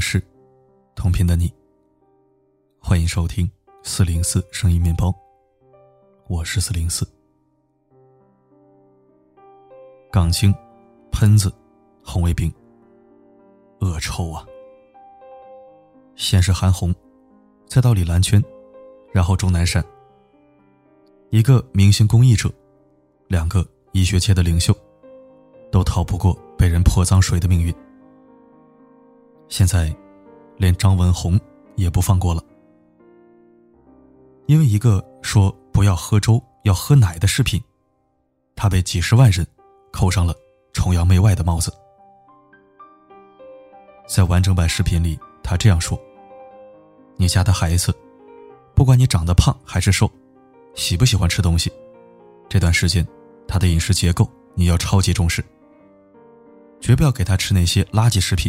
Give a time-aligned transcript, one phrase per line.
[0.00, 0.20] 是，
[0.94, 1.52] 同频的你。
[2.80, 3.48] 欢迎收听
[3.82, 5.14] 四零四声音面包，
[6.26, 7.06] 我是四零四。
[10.10, 10.54] 港青、
[11.12, 11.52] 喷子、
[12.02, 12.50] 红卫兵，
[13.80, 14.44] 恶臭啊！
[16.16, 16.94] 先是韩红，
[17.66, 18.42] 再到李兰娟，
[19.12, 19.84] 然后钟南山。
[21.28, 22.50] 一个明星公益者，
[23.28, 24.74] 两个医学界的领袖，
[25.70, 27.72] 都逃不过被人泼脏水的命运。
[29.50, 29.94] 现在，
[30.56, 31.38] 连张文红
[31.74, 32.42] 也不放过了，
[34.46, 37.60] 因为一个说不要喝粥要喝奶的视频，
[38.54, 39.44] 他被几十万人
[39.92, 40.32] 扣上了
[40.72, 41.74] 崇洋媚外的帽子。
[44.06, 46.00] 在完整版视频里，他这样说
[47.18, 47.92] ：“你家的孩子，
[48.72, 50.08] 不管你长得胖还是瘦，
[50.76, 51.72] 喜不喜欢吃东西，
[52.48, 53.04] 这段时间
[53.48, 55.44] 他的饮食结构你要超级重视，
[56.80, 58.48] 绝不要给他吃那些垃圾食品。”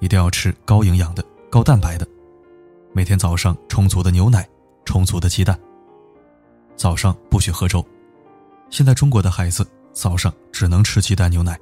[0.00, 2.06] 一定要吃高营养的、高蛋白的，
[2.92, 4.48] 每天早上充足的牛奶、
[4.84, 5.58] 充足的鸡蛋。
[6.76, 7.84] 早上不许喝粥，
[8.70, 11.58] 现在中国的孩子早上只能吃鸡蛋、牛奶。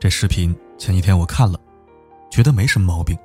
[0.00, 1.60] 这视频前几天我看了，
[2.30, 3.16] 觉得没什么毛病。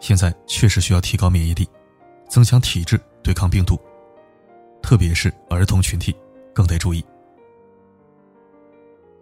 [0.00, 1.68] 现在确实需要提高免疫力，
[2.28, 3.78] 增强体质，对抗病毒，
[4.82, 6.14] 特别是儿童群体
[6.52, 7.04] 更得注意。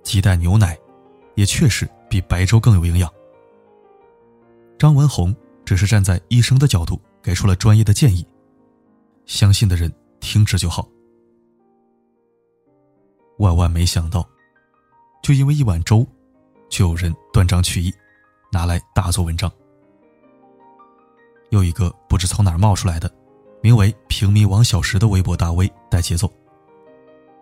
[0.03, 0.79] 鸡蛋、牛奶。
[1.37, 3.11] 也确实比白粥更有营养。
[4.77, 8.27] 张文红只是站在医生的角度给出了专业的建议，
[9.25, 10.87] 相信的人听之就好。
[13.39, 14.29] 万万没想到，
[15.23, 16.05] 就因为一碗粥，
[16.69, 17.95] 就有人断章取义，
[18.51, 19.51] 拿来大做文章。
[21.51, 23.11] 又一个不知从哪冒出来的，
[23.63, 26.31] 名为“平民王小石”的微博大 V 带节奏，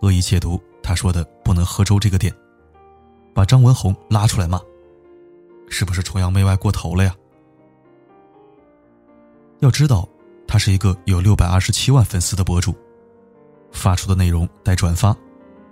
[0.03, 2.35] 恶意解读他说的“不能喝粥”这个点。
[3.39, 4.61] 把张文红拉出来骂，
[5.69, 7.15] 是不是崇洋媚外过头了呀？
[9.61, 10.09] 要知道，
[10.45, 12.75] 他是一个有六百二十七万粉丝的博主，
[13.71, 15.17] 发出的内容带转发，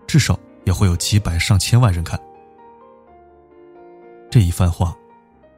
[0.06, 2.16] 至少也会有几百上千万人看。
[4.31, 4.97] 这一番话，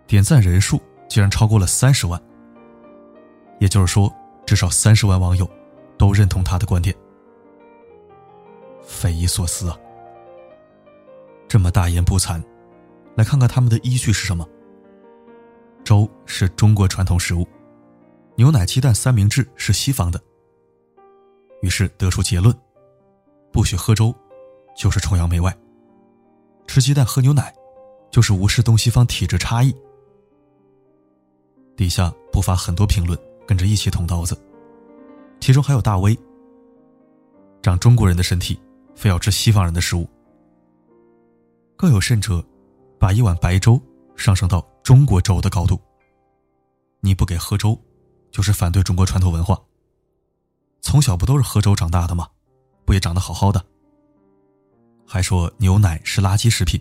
[0.07, 0.81] 点赞人数
[1.11, 2.19] 竟然超过了三十万，
[3.59, 4.11] 也就是说，
[4.47, 5.47] 至少三十万网友
[5.99, 6.97] 都认同他的观点，
[8.83, 9.79] 匪夷所思啊！
[11.49, 12.43] 这么大言不惭，
[13.17, 14.47] 来看看他们的依据是什么？
[15.83, 17.47] 粥是中国传统食物，
[18.37, 20.21] 牛奶、鸡蛋、三明治是西方的。
[21.63, 22.55] 于是得出结论：
[23.51, 24.15] 不许喝粥，
[24.77, 25.51] 就是崇洋媚外；
[26.67, 27.53] 吃鸡蛋、喝牛奶，
[28.11, 29.75] 就是无视东西方体质差异。
[31.75, 34.39] 底下不乏很多评论跟着一起捅刀子，
[35.41, 36.17] 其中还有大 V。
[37.63, 38.61] 长中国人的身体，
[38.95, 40.07] 非要吃西方人的食物。
[41.78, 42.44] 更有甚者，
[42.99, 43.81] 把一碗白粥
[44.16, 45.81] 上升到中国粥的高度。
[46.99, 47.81] 你不给喝粥，
[48.33, 49.56] 就是反对中国传统文化。
[50.81, 52.27] 从小不都是喝粥长大的吗？
[52.84, 53.65] 不也长得好好的？
[55.06, 56.81] 还说牛奶是垃圾食品，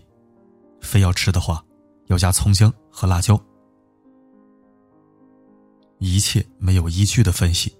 [0.80, 1.64] 非要吃的话，
[2.08, 3.40] 要加葱姜和辣椒。
[5.98, 7.72] 一切没有依据的分析，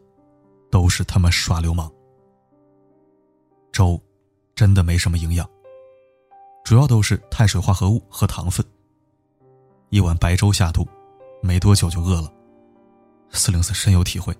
[0.70, 1.92] 都是他妈耍流氓。
[3.72, 4.00] 粥
[4.54, 5.48] 真的没什么营养。
[6.68, 8.62] 主要都是碳水化合物和糖分。
[9.88, 10.86] 一碗白粥下肚，
[11.40, 12.30] 没多久就饿了。
[13.30, 14.36] 四零四深有体会。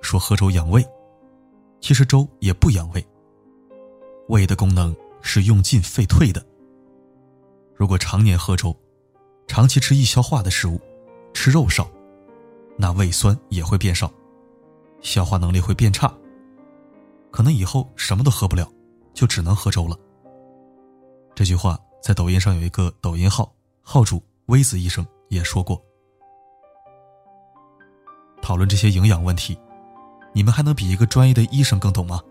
[0.00, 0.88] 说喝粥养胃，
[1.80, 3.04] 其实粥也不养胃。
[4.28, 6.40] 胃的功能是用进废退的。
[7.74, 8.72] 如果常年喝粥，
[9.48, 10.80] 长期吃易消化的食物，
[11.34, 11.90] 吃肉少，
[12.78, 14.08] 那胃酸也会变少，
[15.00, 16.16] 消化能力会变差，
[17.32, 18.72] 可能以后什么都喝不了，
[19.12, 19.98] 就只能喝粥了。
[21.36, 25.78] 这句话在抖音上有一个抖音号号主微子医生也说过。
[28.40, 29.54] 讨论这些营养问题，
[30.32, 32.22] 你们还能比一个专业的医生更懂吗？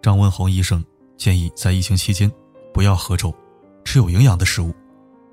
[0.00, 0.82] 张文宏医生
[1.18, 2.32] 建议在疫情期间
[2.72, 3.30] 不要喝粥，
[3.84, 4.72] 吃有营养的食物，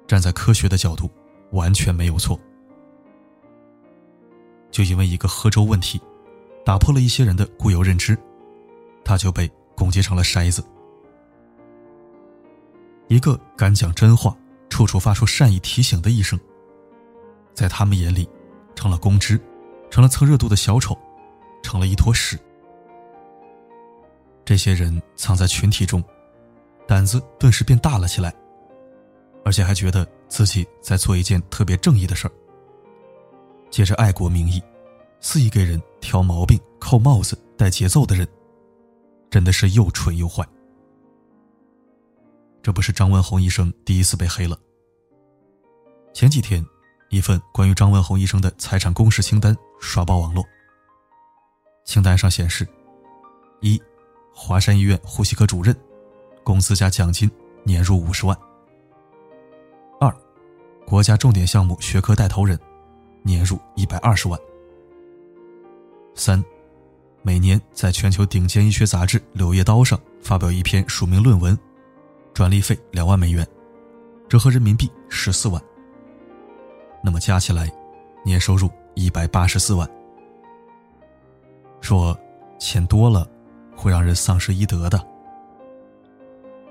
[0.05, 1.09] 站在科学的角度
[1.53, 2.37] 完全没有错。
[4.69, 6.01] 就因为一个喝粥问题，
[6.65, 8.17] 打破了一些人的固有认知，
[9.05, 10.61] 他就被攻击成了筛子。
[13.07, 14.35] 一个敢讲真话、
[14.69, 16.39] 处处发出善意提醒的医生，
[17.53, 18.27] 在他们眼里，
[18.75, 19.39] 成了公知，
[19.89, 20.97] 成了蹭热度的小丑，
[21.61, 22.39] 成了一坨屎。
[24.45, 26.03] 这些人藏在群体中，
[26.87, 28.33] 胆子顿时变大了起来，
[29.45, 32.31] 而且还觉得自己在做一件特别正义的事儿。
[33.69, 34.61] 借着爱国名义，
[35.19, 38.27] 肆意给人挑毛病、扣帽子、带节奏的人，
[39.29, 40.45] 真的是又蠢又坏。
[42.63, 44.57] 这不是张文宏医生第一次被黑了。
[46.13, 46.65] 前几天，
[47.09, 50.43] 一份关于张文宏医生的财产公示清单刷爆网络。
[51.83, 52.65] 清单上显示：
[53.59, 53.79] 一，
[54.33, 55.75] 华山医院呼吸科主任，
[56.41, 57.29] 工资加奖金
[57.63, 58.33] 年入五十万；
[59.99, 60.09] 二，
[60.87, 62.57] 国家重点项目学科带头人，
[63.23, 64.39] 年入一百二十万；
[66.15, 66.41] 三。
[67.25, 71.57] 每年在全球顶尖医学杂志《柳叶刀》上发表一篇署名论文，
[72.33, 73.47] 专利费两万美元，
[74.27, 75.61] 折合人民币十四万。
[77.03, 77.71] 那么加起来，
[78.25, 79.87] 年收入一百八十四万。
[81.79, 82.17] 说
[82.57, 83.27] 钱多了
[83.75, 84.99] 会让人丧失医德的。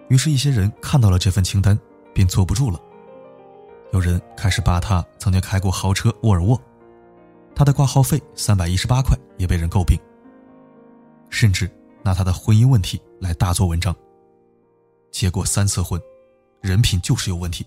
[0.09, 1.79] 于是，一些人看到了这份清单，
[2.13, 2.81] 便坐不住了。
[3.93, 6.61] 有人开始扒他曾经开过豪车沃尔沃，
[7.55, 9.97] 他的挂号费三百一十八块也被人诟病。
[11.31, 11.71] 甚至
[12.03, 13.95] 拿他的婚姻问题来大做文章。
[15.13, 16.01] 结过三次婚，
[16.61, 17.65] 人品就是有问题。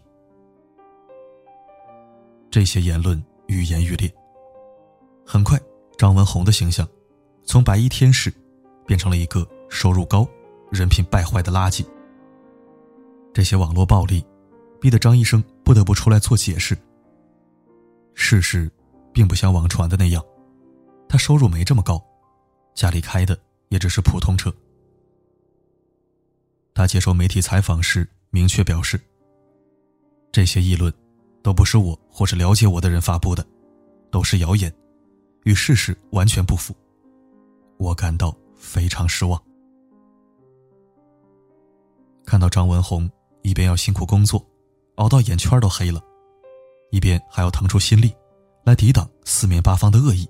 [2.51, 4.13] 这些言论愈演愈烈。
[5.25, 5.57] 很快，
[5.97, 6.85] 张文宏的形象
[7.45, 8.33] 从白衣天使
[8.85, 10.27] 变成了一个收入高、
[10.69, 11.85] 人品败坏的垃圾。
[13.33, 14.25] 这些网络暴力
[14.81, 16.77] 逼得张医生不得不出来做解释。
[18.13, 18.69] 事实
[19.13, 20.21] 并不像网传的那样，
[21.07, 22.03] 他收入没这么高，
[22.73, 23.37] 家里开的。
[23.69, 24.53] 也只是普通车。
[26.75, 28.99] 他接受媒体采访时明确表示
[30.29, 30.93] ：“这些议论
[31.41, 33.47] 都不是我或是了解我的人发布的，
[34.11, 34.69] 都是谣言，
[35.45, 36.75] 与事实完全不符。
[37.77, 39.41] 我感到非常失望。”
[42.25, 43.09] 看到张文宏
[43.41, 44.45] 一边要辛苦工作，
[44.95, 46.01] 熬到眼圈都黑了，
[46.91, 48.13] 一边还要腾出心力
[48.65, 50.27] 来抵挡四面八方的恶意，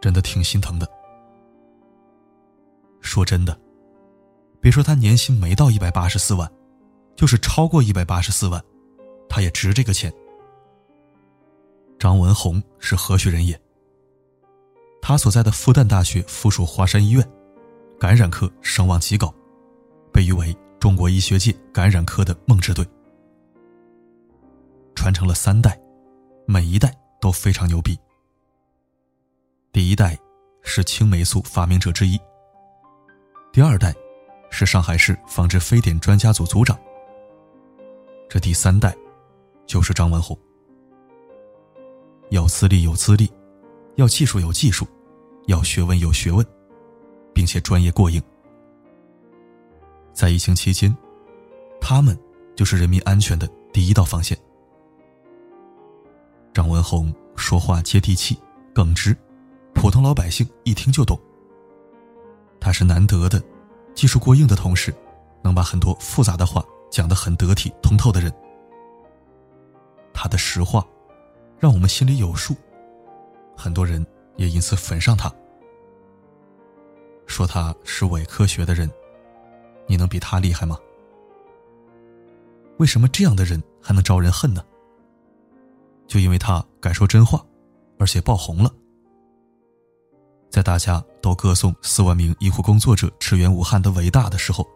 [0.00, 0.88] 真的挺心疼的。
[3.00, 3.58] 说真的，
[4.62, 6.50] 别说他年薪没到一百八十四万，
[7.16, 8.62] 就是超过一百八十四万，
[9.28, 10.10] 他也值这个钱。
[11.98, 13.60] 张文宏是何许人也？
[15.02, 17.28] 他所在的复旦大学附属华山医院，
[17.98, 19.34] 感染科声望极高，
[20.12, 22.86] 被誉为中国医学界感染科的梦之队，
[24.94, 25.76] 传承了三代，
[26.46, 27.98] 每一代都非常牛逼。
[29.72, 30.16] 第一代
[30.62, 32.16] 是青霉素发明者之一。
[33.52, 33.92] 第二代，
[34.52, 36.78] 是上海市防治非典专家组组长。
[38.28, 38.94] 这第三代，
[39.66, 40.38] 就是张文宏。
[42.28, 43.28] 要资历有资历，
[43.96, 44.86] 要技术有技术，
[45.46, 46.46] 要学问有学问，
[47.34, 48.22] 并且专业过硬。
[50.12, 50.94] 在疫情期间，
[51.80, 52.16] 他们
[52.54, 54.36] 就是人民安全的第一道防线。
[56.52, 58.38] 张文宏说话接地气、
[58.74, 59.16] 耿直，
[59.74, 61.18] 普通老百姓一听就懂。
[62.60, 63.42] 他是难得的，
[63.94, 64.94] 技术过硬的同时，
[65.42, 68.32] 能把很多复杂的话讲得很得体通透的人。
[70.12, 70.86] 他的实话，
[71.58, 72.54] 让我们心里有数，
[73.56, 74.04] 很多人
[74.36, 75.32] 也因此粉上他，
[77.26, 78.90] 说他是伪科学的人。
[79.88, 80.78] 你能比他厉害吗？
[82.78, 84.64] 为什么这样的人还能招人恨呢？
[86.06, 87.44] 就因为他敢说真话，
[87.98, 88.72] 而且爆红了。
[90.52, 94.68] 在大家都歌颂四万名医护工作者驰援武汉的伟大的时候，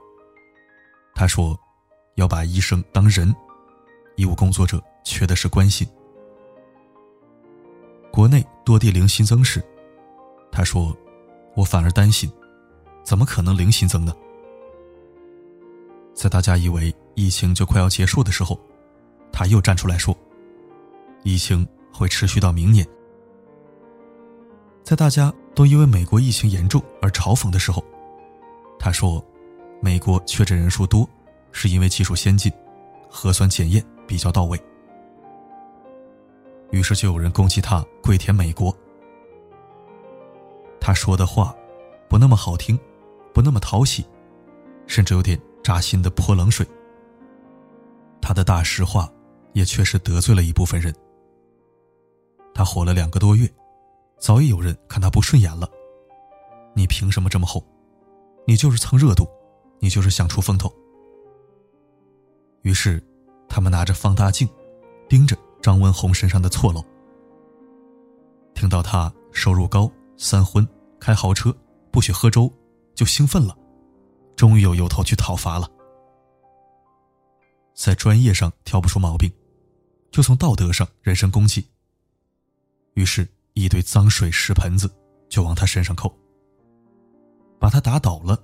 [1.15, 1.55] 他说
[2.17, 3.37] ：“要把医生当人，
[4.17, 5.87] 医务工作者缺的是关心。”
[8.11, 9.63] 国内多地零新增时，
[10.51, 10.97] 他说
[11.55, 12.33] ：“我反而担心，
[13.05, 14.17] 怎么可能零新增呢？”
[16.17, 18.59] 在大家以为疫情就快要结束的时候，
[19.31, 20.17] 他又站出来说
[21.23, 22.87] ：“疫情会持续到明年。”
[24.83, 27.83] 在大家都因为美国疫情严重而嘲讽的时候，
[28.79, 29.25] 他说
[29.81, 31.09] ：“美国确诊人数多，
[31.51, 32.53] 是因为技术先进，
[33.09, 34.61] 核酸检验比较到位。”
[36.73, 38.77] 于是就有人攻击他跪舔美国。
[40.79, 41.57] 他说的话
[42.07, 42.79] 不那么好听，
[43.33, 44.05] 不那么讨喜，
[44.87, 46.67] 甚至有点扎心的泼冷水。
[48.21, 49.11] 他的大实话
[49.55, 50.95] 也确实得罪了一部分人。
[52.53, 53.51] 他火了两个多月。
[54.19, 55.71] 早已有人看他不顺眼了。
[56.75, 57.65] 你凭什么这么厚？
[58.47, 59.29] 你就是蹭热度，
[59.81, 60.73] 你就是想出风头。
[62.63, 63.03] 于是，
[63.49, 64.49] 他们拿着放大镜，
[65.09, 66.85] 盯着张文宏身上的错漏。
[68.55, 70.67] 听到他收入高、三婚、
[70.99, 71.55] 开豪车、
[71.91, 72.53] 不许喝粥，
[72.95, 73.57] 就兴奋了，
[74.35, 75.71] 终于有由头去讨伐了。
[77.75, 79.31] 在专业上挑不出毛病，
[80.11, 81.67] 就从道德上人身攻击。
[82.95, 83.29] 于是。
[83.57, 84.95] 一堆脏水石盆子
[85.31, 86.15] 就往他身上扣，
[87.59, 88.39] 把他打倒了，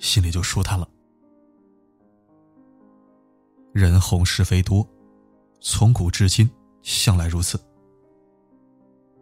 [0.00, 0.86] 心里就舒坦了。
[3.72, 4.84] 人红是非多，
[5.60, 6.50] 从古至今
[6.82, 7.56] 向来如此。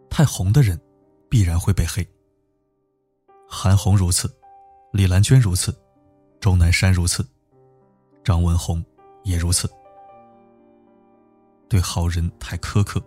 [0.09, 0.81] 太红的人，
[1.29, 2.05] 必然会被黑。
[3.47, 4.27] 韩红如此，
[4.91, 5.71] 李兰娟如此，
[6.39, 7.23] 钟南山如此，
[8.23, 8.83] 张文红
[9.23, 9.69] 也如此。
[11.69, 12.99] 对好人太苛刻，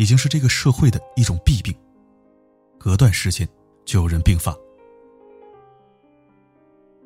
[0.00, 1.76] 已经是这个社会的一种弊病。
[2.78, 3.46] 隔段时间
[3.84, 4.56] 就有人病发。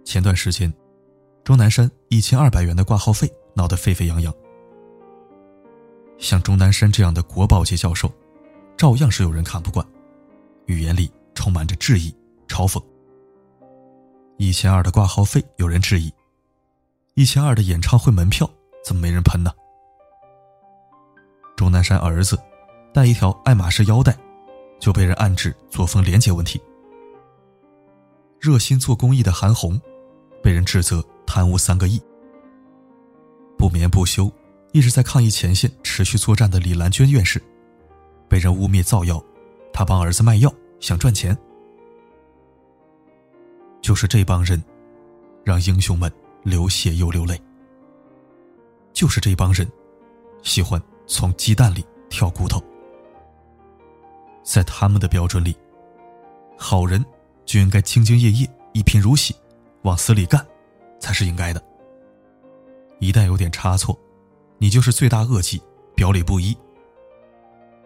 [0.05, 0.73] 前段时间，
[1.43, 4.33] 钟南山一千二百元的挂号费闹得沸沸扬扬。
[6.19, 8.09] 像钟南山这样的国宝级教授，
[8.77, 9.85] 照样是有人看不惯，
[10.67, 12.15] 语言里充满着质疑、
[12.47, 12.81] 嘲讽。
[14.37, 16.13] 一千二的挂号费有人质疑，
[17.15, 18.49] 一千二的演唱会门票
[18.85, 19.51] 怎么没人喷呢？
[21.57, 22.39] 钟南山儿子
[22.95, 24.17] 带一条爱马仕腰带。
[24.81, 26.61] 就被人暗指作风廉洁问题。
[28.39, 29.81] 热心做公益的韩红，
[30.43, 31.99] 被人指责贪污三个亿。
[33.57, 34.31] 不眠不休，
[34.73, 37.43] 一直在抗疫前线持续作战的李兰娟院士，
[38.29, 39.25] 被人污蔑造谣，
[39.73, 41.35] 她帮儿子卖药想赚钱。
[43.81, 44.63] 就是这帮人，
[45.45, 47.41] 让英雄们流血又流泪。
[48.93, 49.67] 就是这帮人，
[50.43, 52.63] 喜欢从鸡蛋里挑骨头。
[54.45, 55.57] 在他们的标准里，
[56.57, 57.05] 好人
[57.45, 59.35] 就应该兢兢业业、一贫如洗，
[59.83, 60.47] 往死里干，
[61.01, 61.61] 才是应该的。
[63.01, 63.99] 一旦有点差错，
[64.59, 65.61] 你就是罪大恶极、
[65.97, 66.57] 表里不一。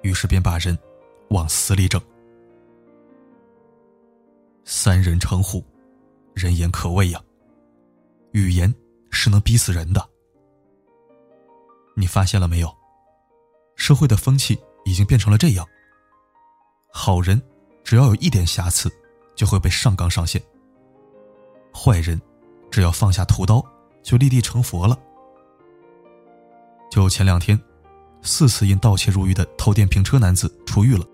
[0.03, 0.77] 于是便把人
[1.31, 2.01] 往死里整。
[4.65, 5.65] 三人成虎，
[6.35, 7.21] 人言可畏呀。
[8.33, 8.73] 语言
[9.11, 10.09] 是能逼死人的。
[11.97, 12.73] 你发现了没有？
[13.77, 15.67] 社会的风气已经变成了这样。
[16.91, 17.41] 好人，
[17.85, 18.91] 只要有一点瑕疵，
[19.37, 20.41] 就会被上纲上线；
[21.73, 22.21] 坏人，
[22.71, 23.65] 只要放下屠刀，
[24.03, 24.99] 就立地成佛了。
[26.91, 27.61] 就前两天，
[28.23, 31.05] 四次因盗窃入狱的偷电瓶车男子出狱了。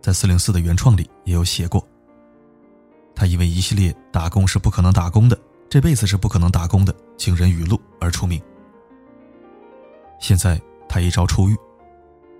[0.00, 1.86] 在四零四的原创里也有写过，
[3.14, 8.40] 他因为一系列“打工是不可能打工的，这辈子是不可能打工的”惊人语录而出名。
[10.20, 10.58] 现在
[10.88, 11.56] 他一朝出狱，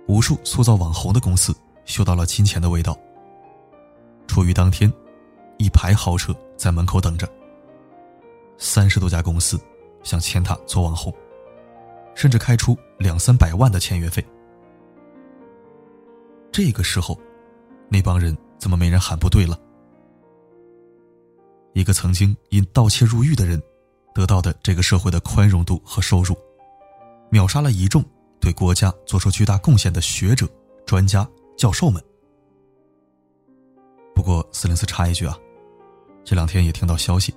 [0.07, 1.53] 无数塑造网红的公司。
[1.89, 2.95] 嗅到了金钱的味道。
[4.27, 4.91] 出狱当天，
[5.57, 7.27] 一排豪车在门口等着。
[8.59, 9.59] 三十多家公司
[10.03, 11.11] 想签他做网红，
[12.13, 14.23] 甚至开出两三百万的签约费。
[16.51, 17.19] 这个时候，
[17.89, 19.59] 那帮人怎么没人喊不对了？
[21.73, 23.59] 一个曾经因盗窃入狱的人，
[24.13, 26.37] 得到的这个社会的宽容度和收入，
[27.31, 28.03] 秒杀了一众
[28.39, 30.47] 对国家做出巨大贡献的学者、
[30.85, 31.27] 专家。
[31.59, 32.01] 教授们。
[34.15, 35.37] 不过四零四插一句啊，
[36.23, 37.35] 这两天也听到消息，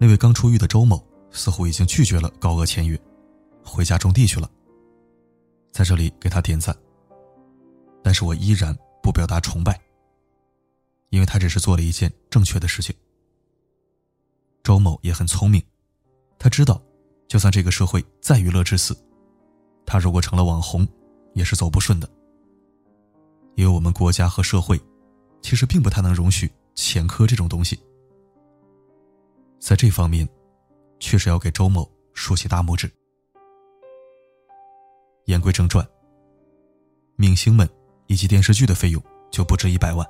[0.00, 1.00] 那位刚出狱的周某
[1.30, 3.00] 似乎已经拒绝了高额签约，
[3.64, 4.50] 回家种地去了。
[5.70, 6.76] 在这里给他点赞。
[8.02, 9.80] 但是我依然不表达崇拜，
[11.10, 12.92] 因为他只是做了一件正确的事情。
[14.64, 15.62] 周某也很聪明，
[16.36, 16.82] 他知道，
[17.28, 18.96] 就算这个社会再娱乐至死，
[19.84, 20.84] 他如果成了网红，
[21.32, 22.10] 也是走不顺的。
[23.56, 24.80] 因为我们国家和社会，
[25.42, 27.78] 其实并不太能容许前科这种东西。
[29.58, 30.28] 在这方面，
[31.00, 32.90] 确实要给周某竖起大拇指。
[35.24, 35.84] 言归正传，
[37.16, 37.68] 明星们
[38.06, 40.06] 以及电视剧的费用就不止一百万，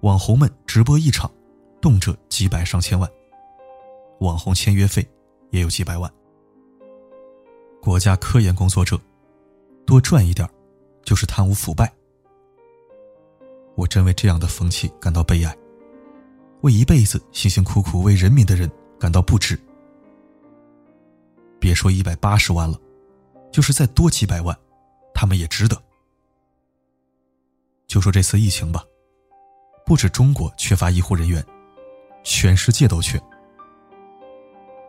[0.00, 1.32] 网红们直播一场，
[1.80, 3.08] 动辄几百上千万，
[4.18, 5.08] 网红签约费
[5.50, 6.12] 也有几百万。
[7.80, 9.00] 国家科研工作者
[9.86, 10.46] 多赚一点，
[11.04, 11.90] 就是贪污腐败。
[13.76, 15.56] 我真为这样的风气感到悲哀，
[16.62, 19.58] 为一辈子辛辛苦苦为人民的人感到不值。
[21.60, 22.80] 别说一百八十万了，
[23.52, 24.56] 就是再多几百万，
[25.14, 25.80] 他们也值得。
[27.86, 28.82] 就说这次疫情吧，
[29.84, 31.44] 不止中国缺乏医护人员，
[32.24, 33.20] 全世界都缺。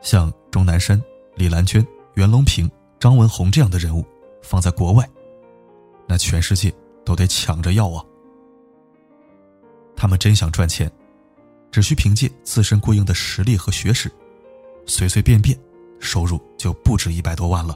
[0.01, 1.01] 像钟南山、
[1.35, 4.05] 李兰娟、袁隆平、张文宏这样的人物，
[4.41, 5.07] 放在国外，
[6.07, 8.03] 那全世界都得抢着要啊。
[9.97, 10.89] 他们真想赚钱，
[11.71, 14.09] 只需凭借自身过硬的实力和学识，
[14.85, 15.57] 随随便便
[15.99, 17.75] 收入就不止一百多万了。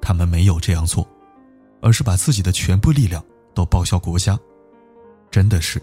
[0.00, 1.06] 他们没有这样做，
[1.82, 3.22] 而是把自己的全部力量
[3.54, 4.38] 都报效国家，
[5.30, 5.80] 真的是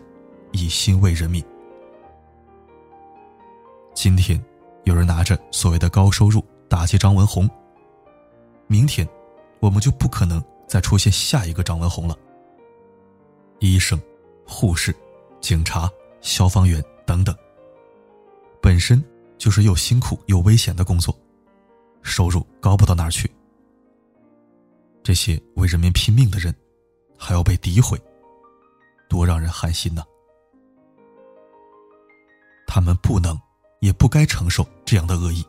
[0.51, 1.43] 一心为人民。
[3.93, 4.43] 今天
[4.83, 7.47] 有人拿着所谓的高收入打击张文红，
[8.65, 9.07] 明天
[9.59, 12.17] 我们就不可能再出现下一个张文红了。
[13.61, 14.01] 医生、
[14.43, 14.93] 护士、
[15.39, 15.87] 警察、
[16.19, 17.33] 消防员等等，
[18.59, 19.01] 本身
[19.37, 21.15] 就是又辛苦又危险的工作，
[22.01, 23.29] 收入高不到哪儿去。
[25.03, 26.53] 这些为人民拼命的人，
[27.15, 28.01] 还要被诋毁，
[29.07, 30.03] 多让人寒心呐！
[32.65, 33.39] 他们不能，
[33.79, 35.45] 也不该承受这样的恶意。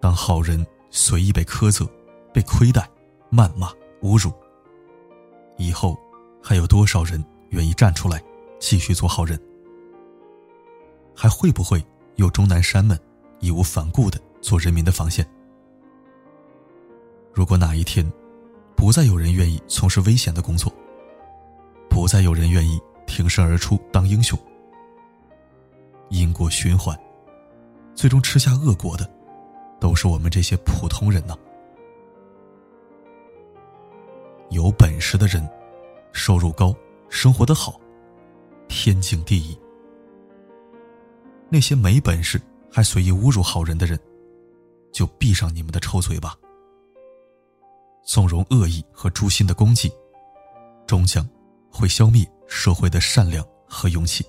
[0.00, 1.86] 当好人随意被苛责、
[2.32, 2.88] 被亏待、
[3.30, 3.70] 谩骂、
[4.00, 4.32] 侮辱，
[5.62, 5.96] 以后
[6.42, 8.20] 还有多少人愿意站出来
[8.58, 9.40] 继续做好人？
[11.14, 11.84] 还会不会
[12.16, 12.98] 有钟南山们
[13.38, 15.26] 义无反顾的做人民的防线？
[17.32, 18.10] 如果哪一天，
[18.74, 20.72] 不再有人愿意从事危险的工作，
[21.88, 24.38] 不再有人愿意挺身而出当英雄，
[26.08, 26.98] 因果循环，
[27.94, 29.08] 最终吃下恶果的，
[29.78, 31.36] 都是我们这些普通人呢。
[35.02, 35.50] 本事的人，
[36.12, 36.72] 收入高，
[37.08, 37.80] 生活的好，
[38.68, 39.58] 天经地义。
[41.48, 42.40] 那些没本事
[42.70, 43.98] 还随意侮辱好人的人，
[44.92, 46.36] 就闭上你们的臭嘴吧。
[48.04, 49.92] 纵容恶意和诛心的攻击，
[50.86, 51.28] 终将
[51.68, 54.24] 会消灭社会的善良和勇气。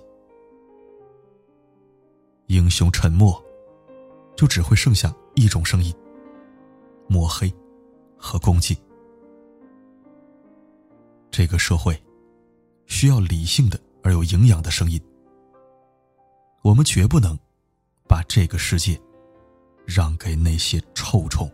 [2.48, 3.40] 英雄沉默，
[4.36, 5.94] 就只会剩下一种声音：
[7.08, 7.54] 抹黑
[8.18, 8.76] 和攻击。
[11.34, 12.00] 这个社会
[12.86, 15.02] 需要理性的而有营养的声音。
[16.62, 17.36] 我们绝不能
[18.08, 19.02] 把这个世界
[19.84, 21.52] 让给那些臭虫。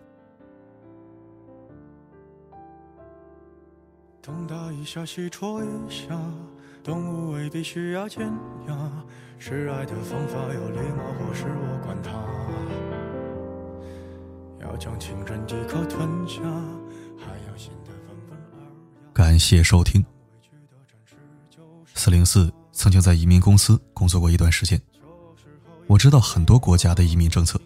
[4.21, 6.09] 东打一下，西戳一下，
[6.83, 8.27] 动物未必需要尖
[8.67, 9.05] 牙。
[9.37, 12.11] 示爱的方法有礼貌，或是我管他。
[14.59, 16.41] 要将情人一口吞下，
[19.19, 20.01] 感谢收听。
[21.93, 24.81] 四零四曾经在移民公司工作过一段时间，
[25.87, 27.59] 我知道很多国家的移民政策。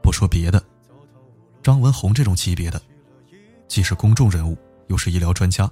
[0.00, 0.62] 不说别的，
[1.60, 2.80] 张文宏这种级别的，
[3.66, 4.56] 既是公众人物。
[4.86, 5.68] 又是医疗专家，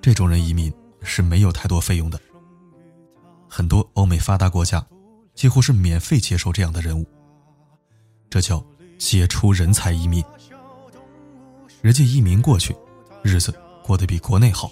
[0.00, 2.20] 这种人移民是没有太多费用的。
[3.48, 4.86] 很多欧美发达国家
[5.34, 7.04] 几乎是免费接受这样的人物，
[8.30, 8.64] 这叫
[9.00, 10.24] 杰出人才移民。
[11.82, 12.72] 人家移民过去，
[13.22, 14.70] 日子过得比国内好。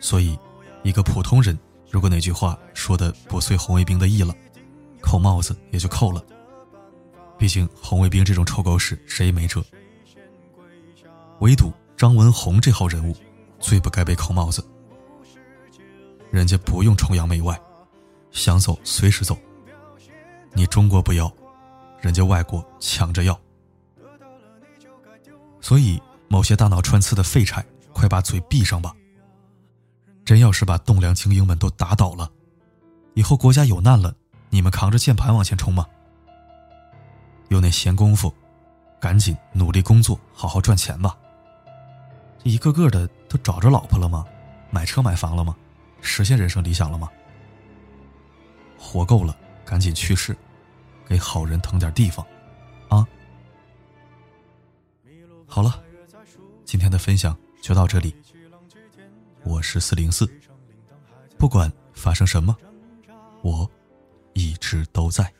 [0.00, 0.38] 所以，
[0.82, 1.58] 一个普通人
[1.90, 4.34] 如果哪句话说的不遂红卫兵的意了，
[5.00, 6.24] 扣帽子也就扣了。
[7.38, 9.64] 毕竟红卫兵这种臭狗屎谁没辙。
[11.40, 13.14] 唯独张文宏这号人物，
[13.58, 14.64] 最不该被扣帽子。
[16.30, 17.58] 人家不用崇洋媚外，
[18.30, 19.36] 想走随时走。
[20.52, 21.30] 你中国不要，
[22.00, 23.38] 人家外国抢着要。
[25.60, 28.94] 所以，某些大脑穿刺的废柴，快把嘴闭上吧！
[30.24, 32.30] 真要是把栋梁精英们都打倒了，
[33.14, 34.14] 以后国家有难了，
[34.50, 35.86] 你们扛着键盘往前冲吗？
[37.48, 38.34] 有那闲工夫，
[39.00, 41.16] 赶紧努力工作，好好赚钱吧。
[42.42, 44.24] 一个个的都找着老婆了吗？
[44.70, 45.56] 买车买房了吗？
[46.00, 47.08] 实现人生理想了吗？
[48.76, 50.36] 活够了，赶紧去世，
[51.06, 52.26] 给好人腾点地方，
[52.88, 53.06] 啊！
[55.46, 55.80] 好了，
[56.64, 58.14] 今天的分享就到这里。
[59.44, 60.28] 我是四零四，
[61.38, 62.56] 不管发生什么，
[63.42, 63.70] 我
[64.34, 65.32] 一直都在。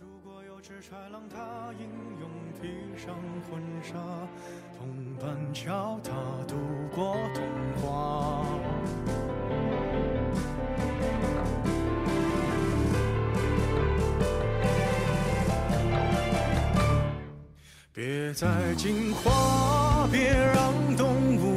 [17.92, 20.30] 别再进化，别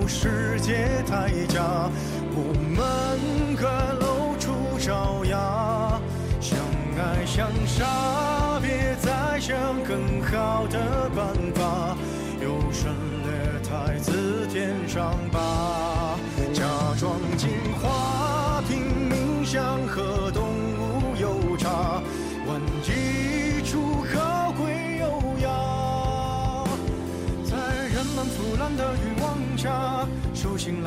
[0.09, 1.89] 世界太假，
[2.33, 3.69] 我们可
[3.99, 6.01] 露出爪牙，
[6.41, 6.57] 相
[6.97, 11.95] 爱相杀，别再想更好的办法，
[12.41, 12.91] 优胜
[13.23, 13.29] 劣
[13.63, 15.88] 汰，自舔伤疤，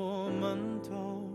[0.00, 1.29] 我们都。